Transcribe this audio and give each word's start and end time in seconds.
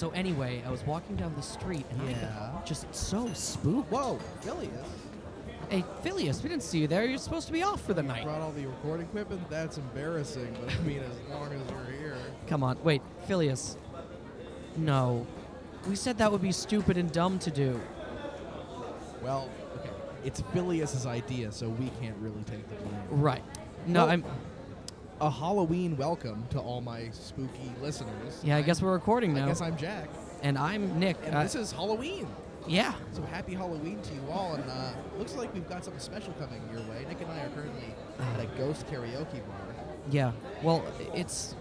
So 0.00 0.08
anyway, 0.12 0.62
I 0.66 0.70
was 0.70 0.82
walking 0.86 1.14
down 1.16 1.34
the 1.36 1.42
street 1.42 1.84
and 1.90 2.00
I 2.00 2.10
Yeah. 2.12 2.20
got 2.54 2.64
just 2.64 2.86
so 2.94 3.30
spooked. 3.34 3.92
Whoa, 3.92 4.18
Phileas. 4.40 4.70
Hey, 5.68 5.84
Phileas, 6.02 6.42
we 6.42 6.48
didn't 6.48 6.62
see 6.62 6.78
you 6.78 6.86
there. 6.86 7.04
You're 7.04 7.18
supposed 7.18 7.46
to 7.48 7.52
be 7.52 7.62
off 7.62 7.82
for 7.82 7.92
the 7.92 8.02
night. 8.02 8.24
Brought 8.24 8.40
all 8.40 8.50
the 8.52 8.64
recording 8.64 9.04
equipment? 9.04 9.42
That's 9.50 9.76
embarrassing, 9.76 10.56
but 10.58 10.74
I 10.74 10.78
mean, 10.84 11.00
as 11.00 11.30
long 11.30 11.52
as 11.52 11.60
you're 11.70 11.98
here. 12.00 12.16
Come 12.46 12.62
on, 12.64 12.78
wait, 12.82 13.02
Phileas. 13.26 13.76
No. 14.74 15.26
We 15.86 15.96
said 15.96 16.16
that 16.16 16.32
would 16.32 16.40
be 16.40 16.50
stupid 16.52 16.96
and 16.96 17.12
dumb 17.12 17.38
to 17.40 17.50
do. 17.50 17.78
Well, 19.22 19.50
okay. 19.80 19.90
It's 20.24 20.40
Phileas's 20.54 21.04
idea, 21.04 21.52
so 21.52 21.68
we 21.68 21.90
can't 22.00 22.16
really 22.22 22.42
take 22.44 22.66
the 22.70 22.74
blame. 22.76 23.02
Right. 23.10 23.42
No, 23.86 24.06
Well- 24.06 24.12
I'm. 24.12 24.24
A 25.20 25.30
Halloween 25.30 25.96
welcome 25.98 26.46
to 26.50 26.58
all 26.58 26.80
my 26.80 27.10
spooky 27.12 27.70
listeners. 27.82 28.40
Yeah, 28.42 28.56
I 28.56 28.62
guess 28.62 28.80
we're 28.80 28.92
recording 28.92 29.34
now. 29.34 29.44
I 29.44 29.48
guess 29.48 29.60
I'm 29.60 29.76
Jack. 29.76 30.08
and 30.42 30.56
I'm 30.56 30.98
Nick. 30.98 31.18
And 31.24 31.34
Uh, 31.34 31.42
this 31.42 31.54
is 31.54 31.72
Halloween. 31.72 32.26
yeah. 32.66 32.94
So 33.12 33.20
happy 33.22 33.52
Halloween 33.54 34.00
to 34.00 34.14
you 34.14 34.22
all, 34.30 34.54
and 34.54 34.64
uh, 34.70 34.92
looks 35.18 35.34
like 35.34 35.52
we've 35.52 35.68
got 35.68 35.84
something 35.84 36.00
special 36.00 36.32
coming 36.38 36.62
your 36.72 36.80
way. 36.82 37.04
Nick 37.06 37.20
and 37.20 37.30
I 37.30 37.40
are 37.40 37.48
currently 37.50 37.94
at 38.34 38.40
a 38.40 38.46
ghost 38.56 38.86
karaoke 38.86 39.46
bar. 39.46 39.74
Yeah. 40.10 40.32
Well, 40.62 40.82
it's 41.14 41.54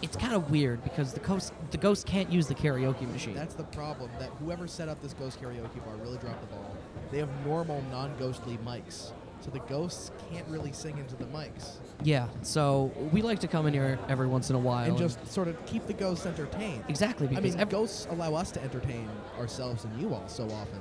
it's 0.00 0.16
kind 0.16 0.32
of 0.34 0.50
weird 0.50 0.82
because 0.82 1.12
the 1.12 1.20
ghost 1.20 1.52
the 1.72 1.78
ghost 1.78 2.06
can't 2.06 2.30
use 2.32 2.46
the 2.46 2.54
karaoke 2.54 3.06
machine. 3.12 3.34
That's 3.34 3.54
the 3.54 3.64
problem. 3.64 4.10
That 4.18 4.30
whoever 4.40 4.66
set 4.66 4.88
up 4.88 5.02
this 5.02 5.12
ghost 5.12 5.42
karaoke 5.42 5.84
bar 5.84 5.96
really 5.96 6.16
dropped 6.16 6.40
the 6.40 6.46
ball. 6.56 6.74
They 7.10 7.18
have 7.18 7.28
normal, 7.46 7.82
non-ghostly 7.90 8.58
mics, 8.64 9.12
so 9.44 9.50
the 9.50 9.58
ghosts 9.60 10.10
can't 10.32 10.46
really 10.48 10.72
sing 10.72 10.96
into 10.96 11.14
the 11.16 11.26
mics, 11.26 11.72
yeah. 12.02 12.28
So 12.42 12.90
we 13.12 13.20
like 13.20 13.40
to 13.40 13.46
come 13.48 13.66
in 13.66 13.74
here 13.74 13.98
every 14.08 14.26
once 14.26 14.48
in 14.48 14.56
a 14.56 14.58
while 14.58 14.88
and 14.88 14.96
just 14.96 15.24
sort 15.30 15.48
of 15.48 15.66
keep 15.66 15.86
the 15.86 15.92
ghosts 15.92 16.24
entertained. 16.24 16.82
exactly 16.88 17.26
I 17.26 17.30
because 17.30 17.52
mean, 17.52 17.60
ev- 17.60 17.68
ghosts 17.68 18.06
allow 18.10 18.34
us 18.34 18.50
to 18.52 18.62
entertain 18.62 19.08
ourselves 19.38 19.84
and 19.84 20.00
you 20.00 20.14
all 20.14 20.26
so 20.28 20.44
often. 20.44 20.80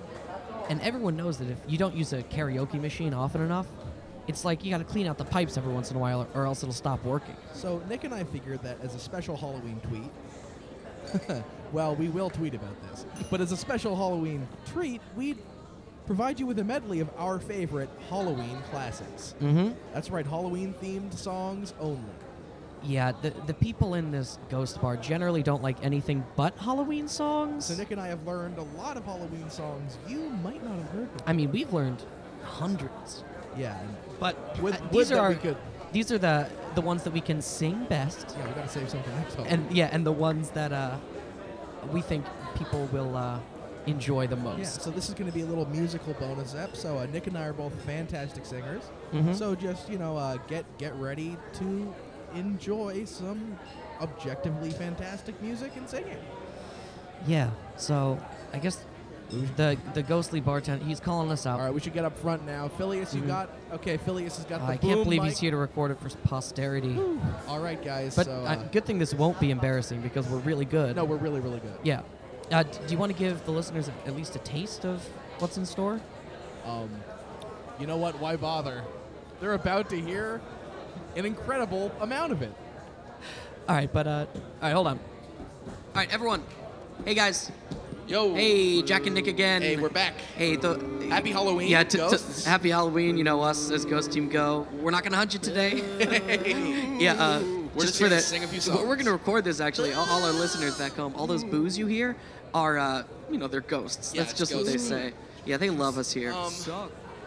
and 0.70 0.82
everyone 0.82 1.18
knows 1.18 1.38
that 1.40 1.50
if 1.50 1.58
you 1.68 1.78
don't 1.78 1.94
use 1.96 2.14
a 2.14 2.24
karaoke 2.24 2.80
machine 2.80 3.14
often 3.14 3.42
enough, 3.42 3.68
it's 4.28 4.46
like 4.46 4.64
you 4.64 4.72
got 4.72 4.78
to 4.78 4.86
clean 4.86 5.08
out 5.08 5.18
the 5.18 5.26
pipes 5.26 5.58
every 5.58 5.74
once 5.74 5.92
in 5.92 5.98
a 5.98 6.00
while, 6.00 6.22
or, 6.22 6.28
or 6.44 6.46
else 6.46 6.64
it'll 6.64 6.72
stop 6.74 7.04
working. 7.04 7.36
So 7.52 7.84
Nick 7.90 8.06
and 8.06 8.14
I 8.14 8.24
figured 8.24 8.62
that 8.64 8.78
as 8.82 8.96
a 8.96 9.00
special 9.00 9.36
Halloween 9.36 9.82
tweet, 9.82 11.44
well, 11.74 11.96
we 11.96 12.08
will 12.08 12.30
tweet 12.30 12.54
about 12.54 12.82
this, 12.90 13.06
but 13.30 13.42
as 13.42 13.52
a 13.52 13.58
special 13.58 13.96
Halloween 13.98 14.48
treat, 14.66 15.02
we'd 15.18 15.38
provide 16.06 16.40
you 16.40 16.46
with 16.46 16.60
a 16.60 16.64
medley 16.64 17.00
of 17.00 17.10
our 17.18 17.40
favorite 17.40 17.90
Halloween 18.10 18.58
classics. 18.72 19.36
Mm-hmm. 19.42 19.74
That's 19.94 20.10
right, 20.12 20.26
Halloween 20.26 20.74
themed 20.82 21.14
songs 21.14 21.74
only. 21.80 22.02
Yeah, 22.86 23.14
the 23.22 23.30
the 23.48 23.54
people 23.54 23.94
in 23.94 24.12
this 24.12 24.38
ghost 24.50 24.82
bar 24.82 24.98
generally 24.98 25.42
don't 25.42 25.64
like 25.64 25.78
anything 25.84 26.26
but 26.36 26.58
Halloween 26.58 27.08
songs. 27.08 27.66
So 27.66 27.76
Nick 27.76 27.92
and 27.92 28.02
I 28.02 28.08
have 28.08 28.26
learned 28.28 28.58
a 28.58 28.64
lot 28.78 28.98
of 28.98 29.06
Halloween 29.06 29.50
songs 29.50 29.98
you 30.08 30.20
might 30.44 30.62
not 30.64 30.76
have 30.78 30.90
heard 30.90 31.14
before. 31.14 31.30
I 31.30 31.34
mean, 31.34 31.50
we've 31.52 31.72
learned 31.72 32.04
hundreds, 32.44 33.24
Yeah, 33.58 33.80
but 34.20 34.36
Would- 34.62 34.76
uh, 34.76 34.80
these 34.92 35.12
are 35.14 35.20
our, 35.20 35.34
could- 35.36 35.56
these 35.94 36.12
are 36.12 36.18
the 36.18 36.50
the 36.76 36.82
ones 36.82 37.04
that 37.04 37.14
we 37.14 37.22
can 37.22 37.42
sing 37.42 37.86
best, 37.88 38.36
yeah, 38.38 38.48
we 38.48 38.54
gotta 38.54 38.68
save 38.68 38.90
some 38.90 39.02
for 39.04 39.12
next 39.12 39.38
and 39.48 39.72
yeah, 39.72 39.90
and 39.94 40.06
the 40.06 40.12
ones 40.12 40.50
that 40.50 40.74
uh, 40.74 40.98
we 41.94 42.02
think 42.02 42.26
people 42.56 42.90
will 42.92 43.16
uh, 43.16 43.40
enjoy 43.86 44.28
the 44.28 44.36
most. 44.36 44.60
yeah, 44.60 44.66
so 44.66 44.90
this 44.92 45.10
is 45.10 45.14
going 45.16 45.30
to 45.30 45.34
be 45.36 45.42
a 45.42 45.46
little 45.46 45.66
musical 45.68 46.14
bonus 46.14 46.56
ep. 46.56 46.76
So 46.76 46.98
uh, 47.00 47.06
Nick 47.08 47.28
and 47.28 47.38
I 47.38 47.46
are 47.48 47.54
both 47.54 47.74
fantastic 47.86 48.46
singers. 48.46 48.84
Mhm. 49.12 49.36
So 49.36 49.56
just 49.56 49.90
you 49.90 49.98
know, 49.98 50.18
uh, 50.18 50.38
get 50.48 50.66
get 50.78 50.96
ready 50.96 51.38
to 51.54 51.94
enjoy 52.36 53.06
some 53.06 53.58
objectively 54.02 54.72
fantastic 54.72 55.40
music 55.42 55.72
and 55.76 55.88
singing. 55.90 56.18
Yeah. 57.28 57.52
So 57.78 58.18
I 58.54 58.60
guess 58.60 58.84
the 59.58 59.78
the 59.94 60.04
ghostly 60.04 60.40
bartender 60.42 60.84
he's 60.86 61.00
calling 61.00 61.32
us 61.32 61.46
out. 61.46 61.60
All 61.60 61.66
right, 61.66 61.74
we 61.74 61.80
should 61.80 61.94
get 61.94 62.06
up 62.06 62.18
front 62.18 62.46
now. 62.46 62.68
Phileas, 62.68 63.14
you 63.16 63.22
Mhm. 63.22 63.28
got 63.28 63.50
okay. 63.74 63.98
Phileas 63.98 64.38
has 64.38 64.46
got 64.46 64.60
the 64.62 64.74
I 64.74 64.78
can't 64.78 65.04
believe 65.04 65.22
mic. 65.22 65.30
he's 65.32 65.40
here 65.40 65.52
to 65.52 65.58
record 65.58 65.92
it 65.92 66.00
for 66.00 66.10
posterity. 66.28 66.98
All 67.48 67.60
right, 67.60 67.84
guys. 67.84 68.16
But 68.16 68.26
so 68.28 68.32
uh, 68.32 68.56
good 68.72 68.86
thing 68.86 69.00
this 69.00 69.14
won't 69.14 69.40
be 69.40 69.50
embarrassing 69.52 70.02
because 70.02 70.28
we're 70.28 70.38
really 70.40 70.66
good. 70.66 70.96
no, 70.96 71.04
we're 71.06 71.18
really 71.18 71.40
really 71.40 71.60
good. 71.60 71.78
Yeah. 71.84 72.02
Uh, 72.52 72.64
do 72.64 72.72
you 72.90 72.98
want 72.98 73.12
to 73.12 73.18
give 73.18 73.46
the 73.46 73.52
listeners 73.52 73.90
at 74.06 74.16
least 74.16 74.36
a 74.36 74.40
taste 74.40 74.86
of 74.86 75.04
what's 75.40 75.58
in 75.58 75.66
store? 75.66 76.00
Um, 76.66 76.90
you 77.80 77.88
know 77.88 77.98
what? 77.98 78.20
Why 78.20 78.36
bother? 78.36 78.84
They're 79.40 79.54
about 79.54 79.90
to 79.90 80.00
hear 80.00 80.42
an 81.16 81.26
incredible 81.26 81.92
amount 82.00 82.32
of 82.32 82.42
it. 82.42 82.54
All 83.68 83.76
right, 83.76 83.92
but 83.92 84.08
uh, 84.08 84.26
all 84.36 84.42
right, 84.62 84.74
hold 84.74 84.88
on. 84.88 85.00
All 85.00 85.74
right, 85.96 86.14
everyone. 86.14 86.44
Hey 87.06 87.14
guys. 87.14 87.52
Yo. 88.08 88.36
Hey, 88.36 88.82
Jack 88.82 89.06
and 89.06 89.16
Nick 89.16 89.28
again. 89.28 89.62
Hey, 89.62 89.78
we're 89.78 89.90
back. 89.90 90.14
Hey, 90.36 90.58
the 90.58 90.78
Happy 91.10 91.32
Halloween, 91.32 91.70
Yeah, 91.70 91.84
t- 91.84 91.98
t- 91.98 92.44
happy 92.46 92.70
Halloween. 92.70 93.18
You 93.18 93.24
know 93.24 93.42
us 93.42 93.72
as 93.72 93.86
Ghost 93.86 94.12
Team 94.12 94.28
Go. 94.30 94.68
We're 94.82 94.92
not 94.92 95.04
gonna 95.04 95.16
hunt 95.16 95.34
you 95.34 95.40
today. 95.40 95.82
yeah, 97.00 97.14
uh, 97.14 97.42
We're 97.76 97.82
just 97.82 97.94
just 97.94 97.98
for 98.00 98.04
gonna 98.06 98.16
the 98.16 98.22
sing 98.22 98.44
a 98.44 98.48
few 98.48 98.74
we're- 98.74 98.88
We're 98.88 98.96
gonna 98.96 99.12
record 99.12 99.44
this 99.44 99.60
actually. 99.60 99.94
All, 99.94 100.08
all 100.10 100.24
our 100.24 100.32
listeners 100.32 100.78
back 100.78 100.94
home, 100.94 101.14
all 101.16 101.28
those 101.28 101.44
boos 101.44 101.78
you 101.78 101.88
hear 101.88 102.16
are, 102.54 102.78
uh, 102.78 103.04
you 103.32 103.38
know, 103.38 103.48
they're 103.48 103.62
ghosts. 103.62 104.14
Yeah, 104.14 104.22
That's 104.22 104.32
it's 104.34 104.40
just 104.40 104.56
what 104.56 104.66
they 104.66 104.78
say. 104.78 105.14
Yeah, 105.46 105.58
they 105.58 105.70
love 105.70 105.98
us 105.98 106.12
here. 106.12 106.32
Um, 106.34 106.52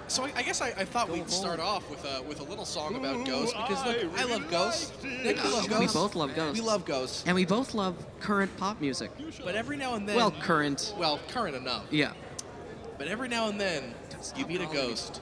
So 0.08 0.22
I, 0.22 0.32
I 0.36 0.42
guess 0.42 0.60
I, 0.60 0.68
I 0.68 0.84
thought 0.84 1.08
we'd 1.10 1.28
start 1.28 1.58
off 1.58 1.90
with 1.90 2.04
a 2.04 2.22
with 2.22 2.38
a 2.38 2.44
little 2.44 2.64
song 2.64 2.94
about 2.94 3.26
ghosts 3.26 3.52
because 3.54 3.84
look, 3.84 3.96
I, 4.16 4.24
love 4.24 4.48
ghosts. 4.48 4.92
Nick, 5.02 5.42
you 5.42 5.50
love 5.50 5.68
we 5.80 5.86
both 5.88 6.14
love 6.14 6.32
ghosts. 6.36 6.60
We 6.60 6.64
love 6.64 6.84
ghosts. 6.84 7.24
and 7.26 7.34
we 7.34 7.44
both 7.44 7.74
love 7.74 7.96
current 8.20 8.56
pop 8.56 8.80
music. 8.80 9.10
But 9.44 9.56
every 9.56 9.76
now 9.76 9.96
and 9.96 10.08
then, 10.08 10.14
Well, 10.14 10.30
current. 10.30 10.94
well, 10.96 11.18
current 11.28 11.56
enough. 11.56 11.86
Yeah. 11.90 12.12
But 12.98 13.08
every 13.08 13.26
now 13.28 13.48
and 13.48 13.60
then, 13.60 13.94
you 14.36 14.46
meet 14.46 14.60
a 14.60 14.66
ghost 14.66 15.20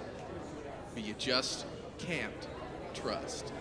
who 0.94 1.00
you 1.00 1.14
just 1.18 1.64
can't 1.96 2.46
trust. 2.92 3.52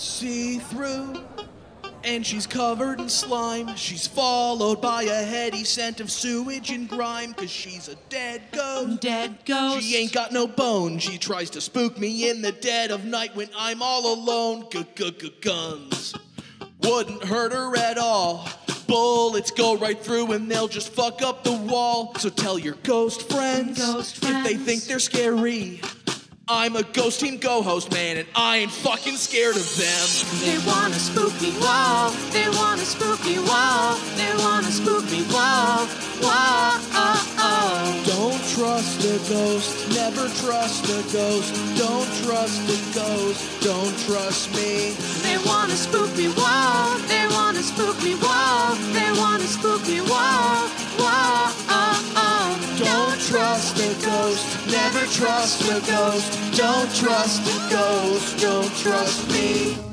See 0.00 0.56
through, 0.56 1.22
and 2.04 2.24
she's 2.24 2.46
covered 2.46 3.00
in 3.00 3.10
slime. 3.10 3.76
She's 3.76 4.06
followed 4.06 4.80
by 4.80 5.02
a 5.02 5.22
heady 5.24 5.62
scent 5.62 6.00
of 6.00 6.10
sewage 6.10 6.70
and 6.70 6.88
grime, 6.88 7.34
cause 7.34 7.50
she's 7.50 7.86
a 7.86 7.96
dead 8.08 8.40
ghost. 8.50 9.02
Dead 9.02 9.36
ghost. 9.44 9.84
She 9.84 9.98
ain't 9.98 10.14
got 10.14 10.32
no 10.32 10.46
bone. 10.46 11.00
She 11.00 11.18
tries 11.18 11.50
to 11.50 11.60
spook 11.60 11.98
me 11.98 12.30
in 12.30 12.40
the 12.40 12.50
dead 12.50 12.90
of 12.90 13.04
night 13.04 13.36
when 13.36 13.50
I'm 13.54 13.82
all 13.82 14.14
alone. 14.14 14.64
Guns 15.42 16.14
wouldn't 16.82 17.22
hurt 17.22 17.52
her 17.52 17.76
at 17.76 17.98
all. 17.98 18.48
Bullets 18.86 19.50
go 19.50 19.76
right 19.76 20.02
through 20.02 20.32
and 20.32 20.50
they'll 20.50 20.66
just 20.66 20.94
fuck 20.94 21.20
up 21.20 21.44
the 21.44 21.52
wall. 21.52 22.14
So 22.16 22.30
tell 22.30 22.58
your 22.58 22.76
ghost 22.84 23.30
friends 23.30 23.78
Ghost 23.78 24.24
if 24.24 24.44
they 24.44 24.54
think 24.54 24.84
they're 24.84 24.98
scary. 24.98 25.82
I'm 26.52 26.74
a 26.74 26.82
ghost 26.82 27.20
team 27.20 27.36
go 27.36 27.62
host 27.62 27.92
man 27.92 28.16
and 28.16 28.26
I 28.34 28.56
ain't 28.56 28.72
fucking 28.72 29.14
scared 29.14 29.54
of 29.54 29.62
them. 29.78 30.06
They 30.42 30.58
want 30.66 30.90
a 30.90 30.98
spooky 30.98 31.54
wall. 31.62 32.10
They 32.34 32.48
want 32.50 32.82
a 32.82 32.84
spooky 32.84 33.38
wall. 33.38 33.94
They 34.18 34.34
want 34.34 34.66
a 34.66 34.72
spooky 34.72 35.22
wall. 35.30 35.86
Wall. 36.18 36.74
Oh, 36.90 37.22
oh. 37.38 38.02
Don't 38.02 38.42
trust 38.50 38.98
a 39.06 39.16
ghost, 39.30 39.94
never 39.94 40.26
trust 40.42 40.90
a 40.90 41.00
ghost. 41.14 41.54
Don't 41.78 42.10
trust 42.26 42.66
a 42.66 42.98
ghost, 42.98 43.62
don't 43.62 43.96
trust 44.10 44.50
me. 44.50 44.90
They 45.22 45.38
want 45.46 45.70
a 45.70 45.76
spooky 45.76 46.34
wall. 46.34 46.98
They 47.06 47.30
want 47.30 47.58
a 47.58 47.62
spooky 47.62 48.16
wall. 48.18 48.74
They 48.90 49.12
want 49.22 49.40
a 49.40 49.46
spooky 49.46 50.00
wall. 50.00 50.66
Wall. 50.98 51.46
Oh, 51.70 52.12
oh. 52.16 52.39
Trust 53.30 53.78
a 53.78 54.04
ghost, 54.04 54.66
never 54.66 55.06
trust 55.06 55.62
a 55.70 55.80
ghost. 55.86 56.58
Don't 56.58 56.92
trust 56.92 57.40
a 57.46 57.70
ghost, 57.70 58.40
don't 58.40 58.76
trust 58.76 59.30
me. 59.30 59.89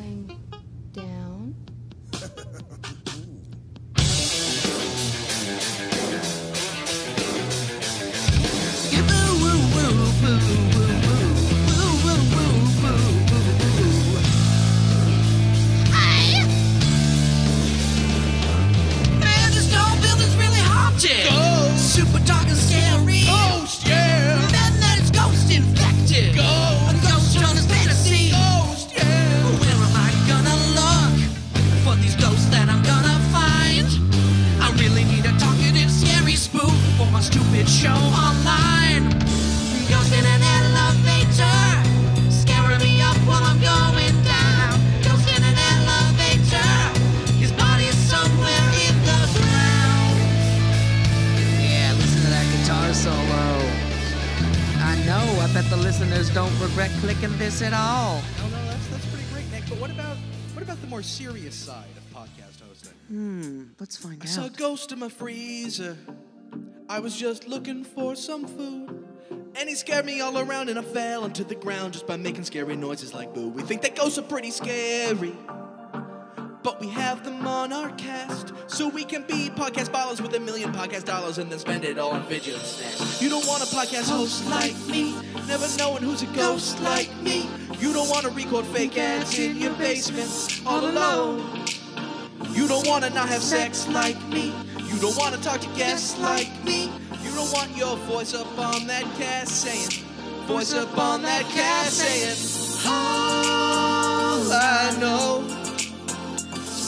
Clicking 57.17 57.37
this 57.37 57.61
at 57.61 57.73
all. 57.73 58.21
No, 58.37 58.49
no, 58.49 58.65
that's 58.65 58.87
that's 58.87 59.05
pretty 59.07 59.25
great, 59.33 59.49
Nick. 59.51 59.67
But 59.69 59.79
what 59.79 59.89
about 59.89 60.17
what 60.53 60.63
about 60.63 60.79
the 60.81 60.87
more 60.87 61.01
serious 61.01 61.55
side 61.55 61.85
of 61.97 62.03
podcast 62.15 62.61
hosting? 62.67 62.93
Hmm, 63.07 63.63
let's 63.79 63.97
find 63.97 64.21
out. 64.21 64.23
I 64.23 64.27
saw 64.27 64.45
a 64.45 64.49
ghost 64.49 64.91
in 64.91 64.99
my 64.99 65.09
freezer. 65.09 65.97
I 66.89 66.99
was 66.99 67.15
just 67.15 67.47
looking 67.47 67.83
for 67.83 68.15
some 68.15 68.45
food. 68.47 69.03
And 69.59 69.67
he 69.67 69.75
scared 69.75 70.05
me 70.05 70.21
all 70.21 70.37
around, 70.37 70.69
and 70.69 70.77
I 70.77 70.83
fell 70.83 71.25
into 71.25 71.43
the 71.43 71.55
ground 71.55 71.93
just 71.93 72.05
by 72.05 72.15
making 72.15 72.43
scary 72.43 72.75
noises 72.75 73.13
like 73.13 73.33
boo. 73.33 73.49
We 73.49 73.63
think 73.63 73.81
that 73.81 73.95
ghosts 73.95 74.19
are 74.19 74.23
pretty 74.23 74.51
scary. 74.51 75.35
But 76.67 76.81
we 76.81 76.89
have 76.89 77.23
them 77.23 77.47
on 77.47 77.71
our 77.71 77.91
cast, 77.91 78.51
so 78.67 78.89
we 78.89 79.05
can 79.05 79.21
be 79.21 79.49
podcast 79.49 79.89
ballers 79.89 80.19
with 80.19 80.35
a 80.35 80.39
million 80.41 80.73
podcast 80.73 81.05
dollars 81.05 81.37
and 81.37 81.49
then 81.49 81.59
spend 81.59 81.85
it 81.85 81.97
all 81.97 82.11
on 82.11 82.23
video 82.23 82.57
snacks. 82.57 83.21
You 83.21 83.29
don't 83.29 83.47
want 83.47 83.63
a 83.63 83.67
podcast 83.67 84.09
host 84.09 84.45
like 84.49 84.75
me, 84.85 85.15
never 85.47 85.65
knowing 85.77 86.03
who's 86.03 86.23
a 86.23 86.25
ghost 86.35 86.81
like 86.81 87.09
me. 87.21 87.49
You 87.79 87.93
don't 87.93 88.09
want 88.09 88.25
to 88.25 88.31
record 88.31 88.65
fake 88.65 88.97
ads 88.97 89.39
in 89.39 89.55
your 89.55 89.71
basement 89.75 90.61
all 90.65 90.83
alone. 90.83 91.65
You 92.51 92.67
don't 92.67 92.85
wanna 92.85 93.11
not 93.11 93.29
have 93.29 93.41
sex 93.41 93.87
like 93.87 94.21
me. 94.27 94.53
You 94.77 94.99
don't 94.99 95.15
wanna 95.15 95.37
talk 95.37 95.61
to 95.61 95.69
guests 95.77 96.19
like 96.19 96.51
me. 96.65 96.91
You 97.23 97.31
don't 97.33 97.49
want 97.53 97.77
your 97.77 97.95
voice 97.95 98.33
up 98.33 98.59
on 98.59 98.87
that 98.87 99.05
cast 99.15 99.61
saying, 99.61 100.05
voice 100.47 100.73
up 100.73 100.97
on 100.97 101.21
that 101.21 101.43
cast 101.43 101.93
saying, 101.93 102.91
all 102.91 104.51
I 104.51 104.97
know 104.99 105.56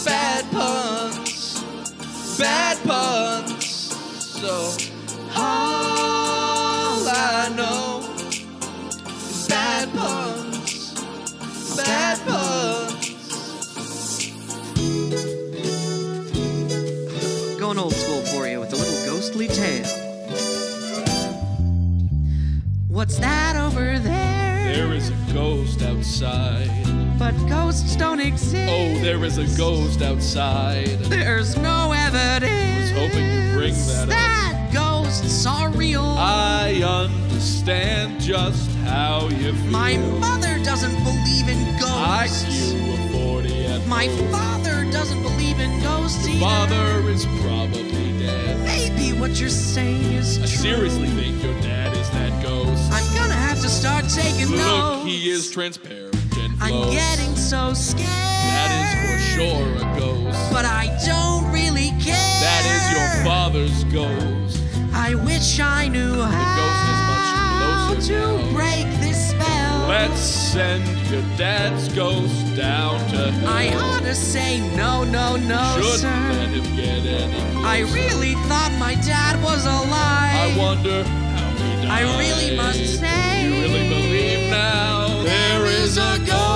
bad 0.10 0.52
puns, 0.52 1.64
bad 2.40 2.78
puns. 2.84 3.66
So 4.42 4.76
all 5.36 7.08
I 7.08 7.54
know 7.56 8.02
is 8.18 9.48
bad 9.48 9.94
puns, 9.94 10.96
bad 11.78 12.18
puns. 12.26 13.06
Going 17.60 17.78
old 17.78 17.94
school 17.94 18.22
for 18.34 18.48
you 18.48 18.60
with 18.60 18.74
a 18.74 18.78
little 18.78 19.06
ghostly 19.06 19.48
tale. 19.48 19.86
What's 22.88 23.20
that 23.20 23.56
over 23.58 24.00
there? 24.00 24.74
There 24.74 24.94
is 24.94 25.10
a 25.10 25.34
ghost 25.34 25.84
outside. 25.84 26.79
Ghosts 27.50 27.96
don't 27.96 28.20
exist. 28.20 28.72
Oh, 28.72 29.02
there 29.04 29.24
is 29.26 29.38
a 29.38 29.58
ghost 29.58 30.02
outside. 30.02 30.88
There's 31.10 31.58
no 31.58 31.92
evidence. 31.92 32.52
I 32.52 32.80
was 32.82 32.92
hoping 32.92 33.26
you'd 33.26 33.54
bring 33.54 33.74
that 33.74 34.04
up. 34.04 34.10
That 34.10 34.70
ghosts 34.74 35.46
are 35.46 35.70
real. 35.72 36.04
I 36.04 36.82
understand 36.84 38.22
just 38.22 38.70
how 38.86 39.28
you 39.30 39.54
feel. 39.54 39.72
My 39.72 39.98
mother 39.98 40.60
doesn't 40.64 40.94
believe 41.04 41.48
in 41.50 41.80
ghosts. 41.80 42.46
IQ 42.46 42.94
of 42.94 43.12
40 43.12 43.66
and 43.66 43.88
My 43.88 44.08
below. 44.08 44.28
father 44.32 44.92
doesn't 44.92 45.22
believe 45.24 45.60
in 45.60 45.82
ghosts 45.82 46.28
either. 46.28 46.40
father 46.40 47.10
is 47.10 47.26
probably 47.42 48.20
dead. 48.20 48.60
Maybe 48.64 49.18
what 49.20 49.40
you're 49.40 49.50
saying 49.50 50.04
is 50.14 50.38
I 50.38 50.42
true. 50.42 50.48
seriously 50.48 51.08
think 51.10 51.42
your 51.44 51.60
dad 51.62 51.96
is 51.98 52.10
that 52.12 52.44
ghost. 52.44 52.92
I'm 52.92 53.16
gonna 53.16 53.34
have 53.34 53.60
to 53.62 53.70
start 53.70 54.06
taking 54.10 54.48
Look, 54.52 54.60
notes. 54.60 55.06
he 55.06 55.30
is 55.32 55.50
transparent 55.50 56.09
and 56.62 56.74
I'm 56.76 56.92
getting 56.92 57.36
so 57.36 57.74
scared. 57.74 58.08
That 58.08 58.72
is 58.82 58.92
for 59.06 59.18
sure 59.36 59.76
a 59.78 60.00
ghost. 60.00 60.52
But 60.52 60.66
I 60.66 60.86
don't 61.06 61.52
really 61.52 61.92
care. 62.02 62.16
That 62.42 62.64
is 62.76 62.84
your 62.98 63.26
father's 63.26 63.84
ghost. 63.86 64.62
I 64.94 65.16
wish 65.16 65.60
I 65.60 65.88
knew 65.88 66.16
ghost 66.16 66.84
is 66.94 67.02
much 67.10 67.30
how 67.36 67.88
closer 67.88 68.08
to 68.08 68.20
now. 68.20 68.52
break 68.54 68.86
this 69.00 69.30
spell. 69.32 69.88
Let's 69.88 70.20
send 70.20 70.84
your 71.10 71.22
dad's 71.38 71.90
ghost 71.94 72.56
down 72.56 73.00
to 73.12 73.32
hell. 73.32 73.48
I 73.50 73.70
ought 73.76 74.04
to 74.04 74.14
say 74.16 74.60
no, 74.76 75.04
no, 75.04 75.36
no, 75.38 75.62
Shouldn't 75.76 76.00
sir. 76.02 76.30
let 76.34 76.50
him 76.50 76.76
get 76.76 77.06
any 77.06 77.34
closer. 77.54 77.66
I 77.68 77.80
really 77.94 78.34
thought 78.50 78.72
my 78.80 78.96
dad 78.96 79.42
was 79.44 79.66
alive. 79.66 80.36
I 80.36 80.56
wonder 80.58 81.04
how 81.04 81.50
he 81.52 81.88
died. 81.88 81.92
I 81.92 82.02
really 82.20 82.56
must 82.58 83.00
say- 83.00 83.44
You 83.44 83.52
really 83.62 83.90
believe 83.90 84.50
now 84.52 85.24
there 85.24 85.66
is 85.66 85.98
a 85.98 86.18
ghost 86.26 86.49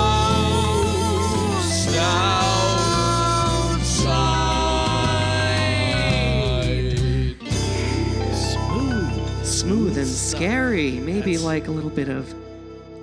Smooth. 10.04 10.18
Smooth 10.18 10.42
scary. 10.42 10.92
Maybe 11.00 11.38
like 11.38 11.68
a 11.68 11.72
little 11.72 11.90
bit 11.90 12.10
of 12.10 12.34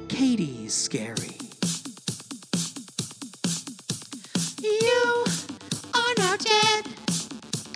Katie's 0.09 0.75
scary. 0.75 1.39
You 4.61 5.25
are 5.95 6.15
now 6.19 6.37
dead, 6.37 6.87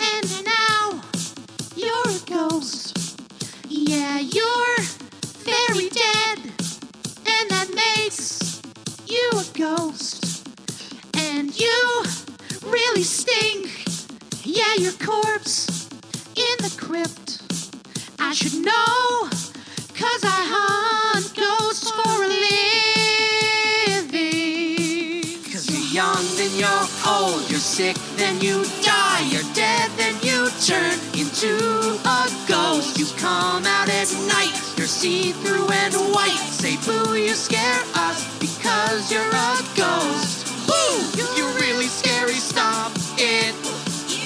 and 0.00 0.44
now 0.44 1.02
you're 1.74 2.08
a 2.08 2.20
ghost. 2.26 3.18
Yeah, 3.68 4.18
you're 4.18 4.76
very 5.44 5.88
dead, 5.88 6.38
and 7.26 7.50
that 7.50 7.70
makes 7.74 8.60
you 9.06 9.30
a 9.32 9.44
ghost. 9.58 10.46
And 11.16 11.58
you 11.58 12.04
really 12.62 13.02
stink. 13.02 13.70
Yeah, 14.44 14.74
your 14.76 14.92
corpse 14.92 15.88
in 16.36 16.56
the 16.58 16.74
crypt. 16.76 17.23
Should 18.34 18.64
know, 18.64 19.30
cause 19.94 20.22
I 20.26 20.42
hunt 20.50 21.30
ghosts 21.38 21.88
for 21.88 22.24
a 22.24 22.28
living. 24.02 25.22
Cause 25.52 25.70
you're 25.70 26.02
young, 26.02 26.24
then 26.34 26.50
you're 26.58 26.88
old. 27.06 27.48
You're 27.48 27.62
sick, 27.62 27.94
then 28.16 28.40
you 28.40 28.64
die. 28.82 29.22
You're 29.30 29.46
dead, 29.54 29.88
then 29.96 30.18
you 30.26 30.50
turn 30.66 30.98
into 31.14 31.94
a 32.02 32.26
ghost. 32.50 32.98
You 32.98 33.06
come 33.22 33.64
out 33.66 33.88
at 33.88 34.10
night. 34.26 34.58
You're 34.76 34.88
see 34.90 35.30
through 35.30 35.70
and 35.70 35.94
white. 36.10 36.42
Say 36.50 36.74
boo, 36.82 37.14
you 37.14 37.34
scare 37.34 37.84
us 37.94 38.26
because 38.40 39.12
you're 39.12 39.22
a 39.22 39.62
ghost. 39.78 40.50
Boo! 40.66 41.06
You're 41.38 41.54
really 41.62 41.86
scary, 41.86 42.34
stop 42.34 42.90
it. 43.14 43.54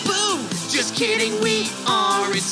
Boo! 0.08 0.40
Just 0.72 0.94
kidding, 0.96 1.42
we 1.42 1.57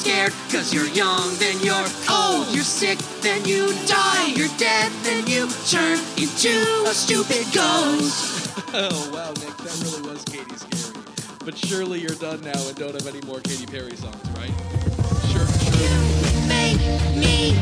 scared. 0.06 0.32
Cause 0.50 0.72
you're 0.72 0.88
young, 0.88 1.34
then 1.36 1.58
you're 1.60 1.86
old. 2.10 2.48
You're 2.54 2.64
sick, 2.64 2.98
then 3.22 3.44
you 3.44 3.72
die. 3.86 4.26
You're 4.26 4.54
dead, 4.56 4.92
then 5.02 5.26
you 5.26 5.48
turn 5.68 5.98
into 6.16 6.54
a 6.86 6.94
stupid 6.94 7.44
ghost. 7.52 8.44
Oh 8.72 9.10
wow, 9.12 9.28
Nick, 9.28 9.56
that 9.58 9.80
really 9.84 10.02
was 10.10 10.22
Katy 10.25 10.56
Scary. 10.56 11.02
But 11.44 11.56
surely 11.56 12.00
you're 12.00 12.16
done 12.16 12.40
now 12.42 12.68
and 12.68 12.76
don't 12.76 12.92
have 12.92 13.06
any 13.06 13.25
more 13.26 13.40
Katy 13.40 13.64
Perry 13.64 13.96
songs, 13.96 14.16
right? 14.36 14.52
Sure, 15.30 15.46
sure. 15.46 16.48
make 16.48 16.80
me 17.16 17.55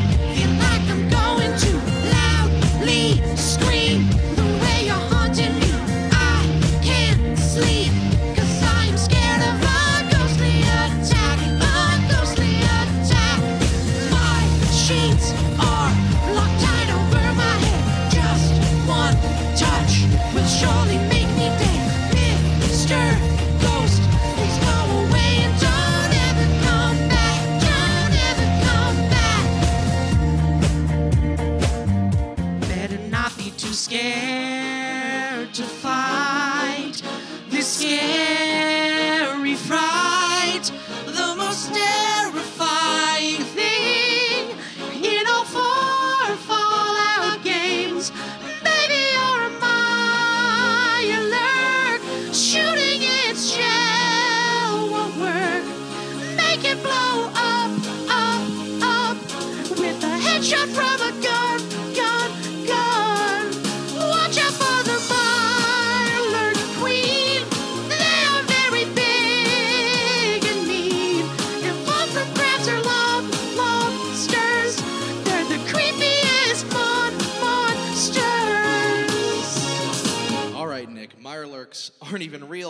scared 33.85 35.53
to 35.53 35.63
fight. 35.63 37.03
This 37.51 37.67
scary 37.67 38.44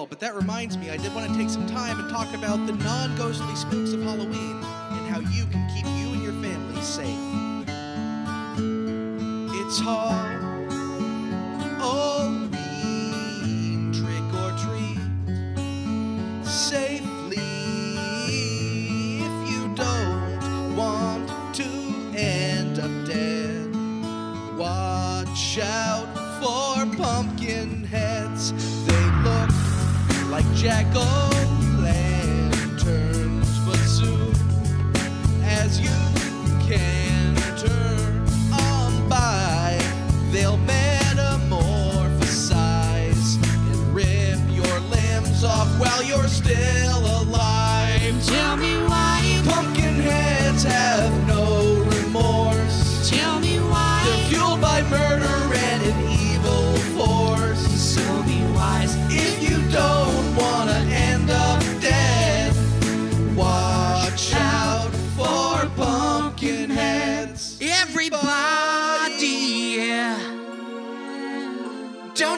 but 0.06 0.20
that 0.20 0.34
reminds 0.34 0.76
me, 0.76 0.90
I 0.90 0.96
did 0.96 1.14
want 1.14 1.30
to 1.30 1.38
take 1.38 1.48
some 1.48 1.66
time 1.66 1.98
and 2.00 2.10
talk 2.10 2.32
about 2.34 2.66
the 2.66 2.72
non 2.72 3.16
ghostly 3.16 3.54
spooks 3.54 3.92
of 3.92 4.02
Halloween 4.02 4.60
and 4.92 5.06
how 5.08 5.20
you 5.20 5.46
can 5.46 5.66
keep 5.74 5.84
you 5.84 6.12
and 6.12 6.22
your 6.22 6.32
family 6.42 6.82
safe. 6.82 7.06
It's 9.60 9.78
Halloween, 9.80 10.33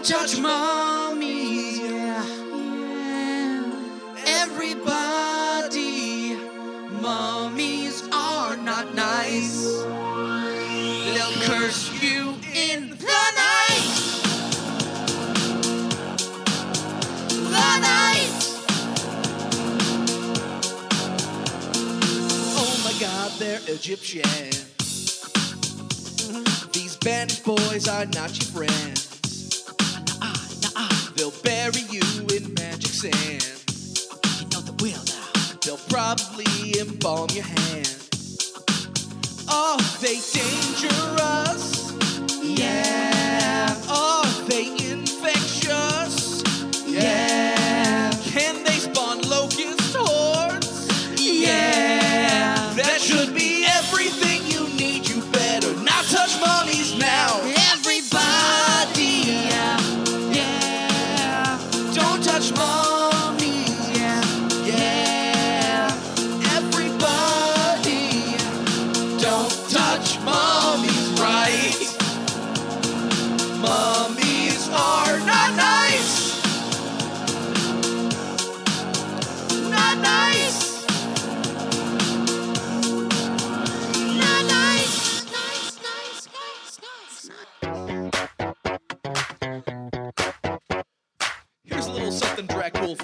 touch 0.07 0.37
mommies, 0.37 1.79
yeah. 1.81 2.25
Everybody, 4.25 6.37
mummies 7.03 8.03
are 8.13 8.57
not 8.59 8.95
nice. 8.95 9.83
They'll 11.13 11.33
curse 11.43 11.91
you 12.01 12.35
in 12.55 12.91
the 12.91 13.33
night. 13.35 14.23
The 17.51 17.79
night. 17.81 18.31
Oh 22.55 22.81
my 22.85 22.93
god, 23.01 23.33
they're 23.41 23.61
Egyptian. 23.67 24.53
These 26.73 26.97
bandit 26.99 27.43
boys 27.45 27.89
are 27.89 28.07
not 28.07 28.39
your 28.39 28.47
friends. 28.53 29.06
In 33.05 33.13
sand. 33.13 33.45
You 34.41 34.47
know 34.53 34.61
the 34.61 34.73
will 34.83 35.03
now. 35.05 35.59
They'll 35.63 35.77
probably 35.89 36.81
embalm 36.81 37.29
your 37.31 37.45
hand. 37.45 37.97
Are 39.49 39.79
they 40.01 40.21
dangerous? 40.33 41.76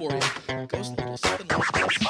For 0.08 0.14
you. 0.14 0.66
Goes 0.66 0.88
a 0.88 0.92
little 0.92 1.16
something 1.16 1.46
like 1.48 1.72
this. 1.72 2.06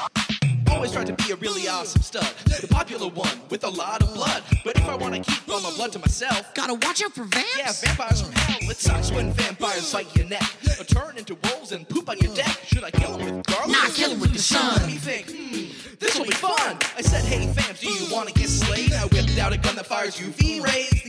Always 0.70 0.92
tried 0.92 1.06
to 1.06 1.12
be 1.12 1.32
a 1.32 1.36
really 1.36 1.68
awesome 1.68 2.02
stud, 2.02 2.24
the 2.46 2.66
popular 2.66 3.08
one 3.08 3.40
with 3.50 3.62
a 3.64 3.68
lot 3.68 4.02
of 4.02 4.12
blood. 4.14 4.42
But 4.64 4.76
if 4.76 4.88
I 4.88 4.94
want 4.96 5.14
to 5.14 5.20
keep 5.20 5.48
all 5.48 5.60
my 5.60 5.70
blood 5.76 5.92
to 5.92 5.98
myself, 5.98 6.54
Gotta 6.54 6.74
watch 6.74 7.02
out 7.04 7.12
for 7.12 7.24
vamps. 7.24 7.58
Yeah, 7.58 7.72
vampires 7.72 8.22
from 8.22 8.32
hell. 8.32 8.70
It 8.70 8.76
sucks 8.78 9.12
when 9.12 9.32
vampires 9.32 9.92
bite 9.92 10.14
your 10.16 10.26
neck 10.26 10.42
or 10.80 10.84
turn 10.84 11.18
into 11.18 11.36
wolves 11.44 11.72
and 11.72 11.88
poop 11.88 12.08
on 12.08 12.18
your 12.18 12.34
deck. 12.34 12.58
Should 12.66 12.84
I 12.84 12.90
kill 12.90 13.16
them 13.18 13.36
with 13.36 13.46
garlic? 13.46 13.68
Nah, 13.76 13.88
kill 13.90 14.12
'em 14.12 14.20
with 14.20 14.32
the 14.32 14.38
sun. 14.38 14.76
Let 14.76 14.86
me 14.86 14.96
think. 14.96 15.26
Hmm, 15.30 15.96
this 15.98 16.18
will 16.18 16.24
be 16.24 16.32
fun. 16.34 16.78
I 16.96 17.02
said, 17.02 17.24
hey, 17.24 17.46
vamps, 17.52 17.80
do 17.80 17.88
you 17.92 18.12
want 18.12 18.28
to 18.28 18.34
get 18.34 18.48
slayed? 18.48 18.92
I 18.94 19.04
whipped 19.06 19.38
out 19.38 19.52
a 19.52 19.58
gun 19.58 19.76
that 19.76 19.86
fires 19.86 20.16
UV 20.18 20.60
rays. 20.64 21.01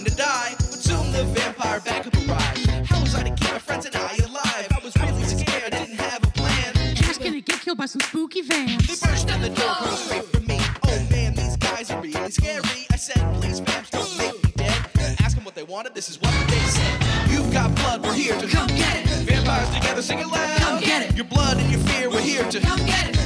Time 0.00 0.08
to 0.08 0.16
die, 0.16 0.54
but 0.56 0.72
soon 0.72 1.12
the 1.12 1.24
vampire 1.24 1.78
backup 1.80 2.16
arrived. 2.26 2.70
How 2.88 3.02
was 3.02 3.14
I 3.14 3.22
to 3.22 3.34
keep 3.34 3.52
my 3.52 3.58
friends 3.58 3.84
and 3.84 3.94
I 3.94 4.16
alive? 4.24 4.68
I 4.74 4.80
was 4.82 4.96
really 4.96 5.24
scared, 5.24 5.72
didn't 5.72 6.00
have 6.00 6.24
a 6.24 6.28
plan. 6.28 6.72
Just 6.94 7.20
gonna 7.20 7.42
get 7.42 7.60
killed 7.60 7.76
by 7.76 7.84
some 7.84 8.00
spooky 8.00 8.40
They 8.40 8.78
burst 8.86 9.28
down 9.28 9.42
the 9.42 9.50
door, 9.50 9.76
going 9.78 9.96
straight 9.96 10.24
for 10.24 10.40
me. 10.40 10.58
Oh 10.84 11.06
man, 11.10 11.34
these 11.34 11.54
guys 11.58 11.90
are 11.90 12.00
really 12.00 12.30
scary. 12.30 12.86
I 12.90 12.96
said, 12.96 13.20
please, 13.34 13.60
vamps, 13.60 13.90
don't 13.90 14.16
make 14.16 14.42
me 14.42 14.50
dead. 14.56 14.72
Ask 15.20 15.36
them 15.36 15.44
what 15.44 15.54
they 15.54 15.64
wanted, 15.64 15.94
this 15.94 16.08
is 16.08 16.18
what 16.18 16.32
they 16.48 16.60
said. 16.60 17.30
You've 17.30 17.52
got 17.52 17.74
blood, 17.74 18.02
we're 18.02 18.14
here 18.14 18.40
to 18.40 18.46
Come 18.46 18.68
get 18.68 19.04
it. 19.04 19.06
Vampires 19.28 19.68
together, 19.68 20.00
sing 20.00 20.20
it 20.20 20.28
loud. 20.28 20.60
Come 20.60 20.80
get 20.80 21.10
it. 21.10 21.14
Your 21.14 21.26
blood 21.26 21.58
and 21.58 21.70
your 21.70 21.80
fear, 21.80 22.08
we're 22.08 22.22
here 22.22 22.50
to. 22.50 22.58
Come 22.60 22.86
get 22.86 23.10
it. 23.10 23.16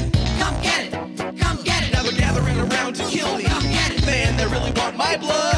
Come 0.41 0.61
get 0.61 0.87
it. 0.87 1.39
Come 1.39 1.63
get 1.63 1.85
it. 1.85 1.93
Now 1.93 2.03
they're 2.03 2.13
gathering 2.19 2.59
around 2.59 2.97
to 2.97 3.05
kill 3.05 3.37
me. 3.37 3.45
Come 3.45 3.63
get 3.63 3.93
it. 3.93 4.05
Man, 4.05 4.37
they 4.37 4.47
really 4.47 4.73
want 4.73 4.97
my 4.97 5.17
blood. 5.17 5.54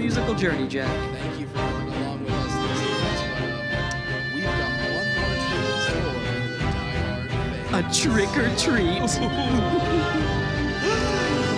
Musical 0.00 0.34
journey, 0.34 0.66
Jack. 0.66 0.88
Thank 1.12 1.38
you 1.38 1.46
for 1.48 1.58
coming 1.58 1.94
along 1.94 2.24
with 2.24 2.32
us 2.32 2.54
this 2.54 2.80
we've 4.34 4.44
got 4.44 4.72
one 4.96 5.08
more 5.14 5.36
treat 5.44 5.60
in 5.60 5.76
store 5.84 6.16
for 6.24 6.40
the 6.40 6.56
diehard 6.56 7.76
A 7.76 7.80
trick 7.92 8.32
or 8.38 8.48
treat. 8.56 9.00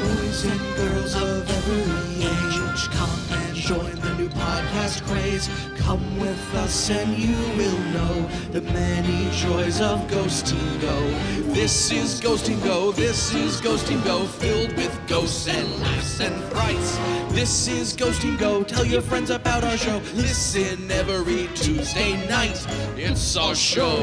Boys 0.02 0.42
and 0.44 0.60
girls 0.76 1.14
of 1.14 1.48
every 1.48 1.86
age, 2.24 2.82
come 2.90 3.14
and 3.30 3.54
join 3.54 4.01
craze. 5.00 5.48
Come 5.76 6.18
with 6.18 6.54
us 6.54 6.90
and 6.90 7.16
you 7.16 7.36
will 7.56 7.78
know 7.92 8.28
the 8.50 8.60
many 8.60 9.30
joys 9.32 9.80
of 9.80 10.08
Ghost 10.08 10.46
Team 10.46 10.80
Go. 10.80 10.98
This 11.52 11.90
is 11.90 12.20
Ghost 12.20 12.46
Team 12.46 12.60
Go, 12.60 12.92
this 12.92 13.34
is 13.34 13.60
Ghost 13.60 13.86
Team 13.86 14.02
Go, 14.04 14.24
filled 14.24 14.76
with 14.76 14.98
ghosts 15.06 15.48
and 15.48 15.80
laughs 15.80 16.20
and 16.20 16.34
frights. 16.44 16.96
This 17.34 17.68
is 17.68 17.92
Ghost 17.94 18.22
Team 18.22 18.36
Go, 18.36 18.62
tell 18.62 18.84
your 18.86 19.02
friends 19.02 19.30
about 19.30 19.64
our 19.64 19.76
show. 19.76 20.00
Listen 20.14 20.90
every 20.90 21.48
Tuesday 21.54 22.12
night. 22.28 22.66
It's 22.96 23.36
our 23.36 23.54
show, 23.54 23.96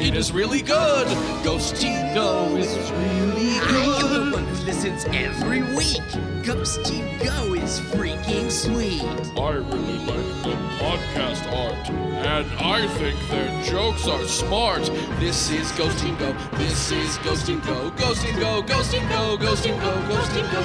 it 0.00 0.16
is 0.16 0.32
really 0.32 0.62
good. 0.62 1.06
Ghost 1.44 1.76
Team 1.76 2.14
Go 2.14 2.56
is 2.56 2.90
really 2.90 3.35
I 3.48 4.00
am 4.02 4.30
the 4.30 4.36
one 4.36 4.44
who 4.44 4.64
listens 4.64 5.04
every 5.12 5.62
week. 5.62 6.02
Ghost 6.44 6.84
Team 6.84 7.06
Go 7.18 7.54
is 7.54 7.78
freaking 7.80 8.50
sweet. 8.50 9.02
I 9.38 9.50
really 9.52 9.98
like 9.98 10.42
the 10.42 10.56
podcast 10.82 11.46
art 11.52 11.90
and 11.90 12.46
I 12.58 12.88
think 12.98 13.16
their 13.28 13.62
jokes 13.62 14.08
are 14.08 14.24
smart. 14.24 14.84
This 15.20 15.50
is 15.50 15.70
Ghost 15.72 15.98
Team 16.00 16.16
Go. 16.16 16.32
This 16.54 16.90
is 16.90 17.18
Ghost 17.18 17.46
Team 17.46 17.60
Go. 17.60 17.90
Ghost 17.90 18.22
Team 18.22 18.36
Go. 18.40 18.62
Ghost 18.62 18.90
Team 18.92 19.08
Go. 19.08 19.36
Ghost 19.36 19.62
Team 19.62 19.78
Go. 19.78 20.08
Ghost 20.08 20.32
Team 20.32 20.46
Go. 20.50 20.62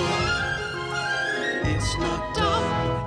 It's 1.64 1.98
not 2.00 2.36
dumb, 2.36 2.51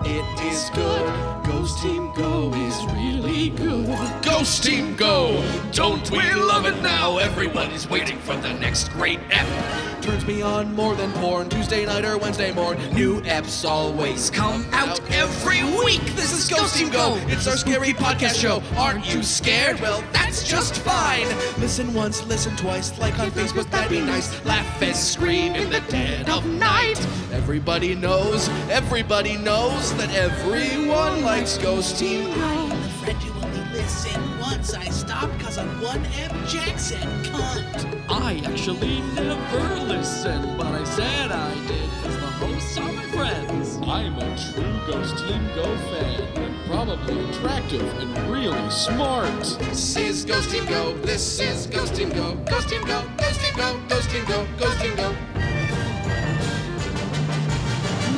it 0.07 0.41
is 0.43 0.71
good. 0.71 1.45
Ghost 1.45 1.83
Team 1.83 2.13
Go 2.13 2.53
is 2.55 2.85
really 2.93 3.51
good. 3.51 3.87
Ghost 4.23 4.65
Team 4.65 4.97
Go! 4.97 5.43
Don't 5.73 6.11
we 6.11 6.35
love 6.35 6.67
it 6.67 6.81
now? 6.83 7.19
Everybody's 7.19 7.89
waiting 7.89 8.19
for 8.19 8.37
the 8.37 8.53
next 8.55 8.89
great 8.93 9.21
ep. 9.31 10.03
Turns 10.03 10.27
me 10.27 10.43
on 10.43 10.75
more 10.75 10.95
than 10.95 11.11
porn. 11.13 11.49
Tuesday 11.49 11.87
night 11.87 12.05
or 12.05 12.19
Wednesday 12.19 12.53
morn. 12.53 12.77
New 12.93 13.23
eps 13.23 13.67
always 13.69 14.31
come 14.31 14.67
out 14.73 15.01
every 15.11 15.63
week. 15.83 16.03
This 16.15 16.33
is 16.33 16.49
Ghost 16.49 16.77
Team 16.77 16.91
Go. 16.91 17.17
It's 17.29 17.47
our 17.47 17.57
scary 17.57 17.95
podcast 17.95 18.39
show. 18.41 18.63
Aren't 18.77 19.13
you 19.15 19.23
scared? 19.23 19.81
Well, 19.81 20.05
that's 20.13 20.47
just 20.47 20.77
fine. 20.81 21.27
Listen 21.65 21.95
once, 21.95 22.23
listen 22.27 22.55
twice. 22.57 22.99
Like 22.99 23.19
on 23.19 23.31
Facebook, 23.31 23.71
that'd 23.71 23.91
be 23.91 23.99
nice. 23.99 24.45
Laugh 24.45 24.83
and 24.83 24.95
scream 24.95 25.55
in 25.55 25.71
the 25.71 25.81
dead 25.89 26.29
of 26.29 26.45
night. 26.45 27.01
Everybody 27.33 27.95
knows, 27.95 28.51
everybody 28.69 29.39
knows 29.39 29.97
that 29.97 30.15
everyone 30.15 31.23
likes 31.23 31.57
Ghost 31.57 31.99
Team 31.99 32.31
I'm 32.33 32.71
afraid 32.71 33.17
you 33.23 33.33
only 33.43 33.65
listen 33.73 34.21
once. 34.41 34.75
I 34.75 34.85
stopped 34.91 35.41
cause 35.41 35.57
I'm 35.57 35.81
one 35.81 36.05
M. 36.05 36.47
Jackson 36.47 37.09
cunt. 37.25 38.05
I 38.11 38.43
actually 38.45 39.01
never 39.15 39.85
listened, 39.87 40.59
but 40.59 40.67
I 40.67 40.85
said 40.85 41.33
I 41.33 41.55
did 41.67 41.91
I'm 43.95 44.19
a 44.19 44.37
true 44.37 44.81
Ghost 44.89 45.19
Team 45.19 45.49
Go 45.55 45.63
fan, 45.63 46.21
and 46.43 46.67
probably 46.67 47.31
attractive 47.31 47.81
and 48.01 48.29
really 48.29 48.69
smart. 48.69 49.41
This 49.61 49.97
is 49.97 50.25
Ghost 50.25 50.51
Team 50.51 50.67
Go. 50.67 50.95
This 50.95 51.39
is 51.39 51.69
Ghost 51.69 51.95
Team 51.95 52.11
Go. 52.11 52.35
Ghost 52.51 52.71
Team 52.71 52.83
Go. 52.83 53.05
Ghost 53.17 53.41
Team 53.41 53.55
Go. 53.55 53.81
Ghost 53.89 54.11
Team 54.11 54.25
Go. 54.25 54.47
Ghost 54.59 54.81
Team 54.81 54.97
Go. 54.97 55.15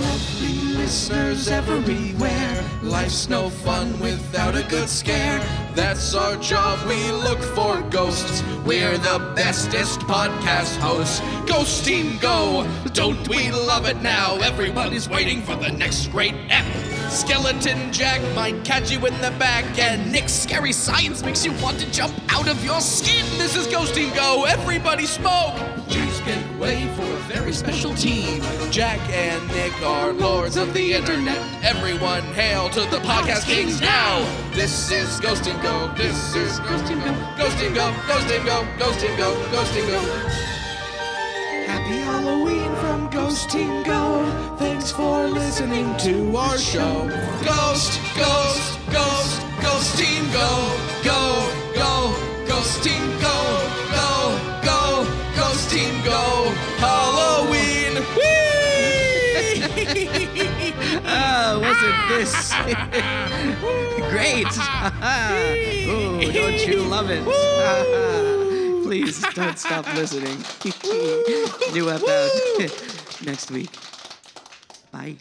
Lovely 0.00 0.78
listeners 0.78 1.48
everywhere. 1.48 2.65
Life's 2.86 3.28
no 3.28 3.50
fun 3.50 3.98
without 3.98 4.56
a 4.56 4.62
good 4.62 4.88
scare. 4.88 5.40
That's 5.74 6.14
our 6.14 6.36
job. 6.36 6.78
We 6.88 7.10
look 7.10 7.40
for 7.40 7.82
ghosts. 7.90 8.44
We're 8.64 8.96
the 8.96 9.32
bestest 9.34 10.00
podcast 10.00 10.76
hosts. 10.78 11.20
Ghost 11.48 11.84
Team 11.84 12.16
Go. 12.18 12.64
Don't 12.92 13.28
we 13.28 13.50
love 13.50 13.86
it 13.86 14.00
now? 14.02 14.36
Everybody's 14.36 15.08
waiting 15.08 15.42
for 15.42 15.56
the 15.56 15.70
next 15.70 16.06
great 16.12 16.34
ep. 16.48 16.64
Skeleton 17.10 17.92
Jack 17.92 18.22
might 18.36 18.64
catch 18.64 18.92
you 18.92 19.04
in 19.04 19.14
the 19.20 19.34
back, 19.36 19.64
and 19.80 20.12
Nick's 20.12 20.32
scary 20.32 20.72
science 20.72 21.24
makes 21.24 21.44
you 21.44 21.52
want 21.62 21.80
to 21.80 21.90
jump 21.90 22.14
out 22.28 22.48
of 22.48 22.64
your 22.64 22.80
skin. 22.80 23.26
This 23.36 23.56
is 23.56 23.66
Ghost 23.66 23.96
Team 23.96 24.14
Go. 24.14 24.44
Everybody 24.44 25.06
smoke. 25.06 25.75
Make 26.26 26.60
way 26.60 26.88
for 26.96 27.02
a 27.04 27.18
very 27.32 27.52
special 27.52 27.94
team. 27.94 28.42
Jack 28.72 28.98
and 29.10 29.46
Nick 29.48 29.80
are 29.82 30.12
lords 30.12 30.56
of 30.56 30.74
the 30.74 30.92
internet. 30.92 31.38
Everyone 31.62 32.22
hail 32.34 32.68
to 32.70 32.80
the 32.80 32.98
podcast 32.98 33.46
kings 33.46 33.80
now. 33.80 34.26
This 34.52 34.90
is 34.90 35.20
Ghost 35.20 35.44
Team 35.44 35.60
Go. 35.62 35.92
This 35.96 36.34
is 36.34 36.58
Ghost 36.60 36.88
Team 36.88 36.98
Go. 36.98 37.14
Ghost 37.38 37.58
Team 37.58 37.74
Go. 37.74 37.94
Ghost 38.08 38.28
Team 38.28 38.44
Go. 38.44 38.66
Ghost 38.76 39.00
Team 39.00 39.16
Go. 39.16 39.50
Ghost 39.52 39.72
Team 39.72 39.86
Go. 39.86 40.00
Happy 41.70 41.98
Halloween 42.00 42.74
from 42.76 43.08
Ghost 43.10 43.48
Team 43.48 43.84
Go. 43.84 44.56
Thanks 44.58 44.90
for 44.90 45.28
listening 45.28 45.96
to 45.98 46.36
our 46.36 46.58
show. 46.58 47.06
Ghost, 47.44 48.00
Ghost, 48.16 48.78
Ghost, 48.90 49.42
Ghost 49.62 49.96
Team 49.96 50.24
Go. 50.32 50.50
Go, 51.04 51.52
go, 51.74 52.46
Ghost 52.48 52.82
Team 52.82 53.15
wasn't 61.76 62.08
this 62.08 62.52
great? 64.10 64.46
Ooh, 65.88 66.32
don't 66.32 66.66
you 66.66 66.82
love 66.82 67.10
it? 67.10 67.22
Please 68.84 69.20
don't 69.34 69.58
stop 69.58 69.86
listening. 69.94 70.38
New 71.72 71.90
ep 71.90 72.02
out 72.02 73.24
next 73.24 73.50
week. 73.50 73.70
Bye. 74.92 75.16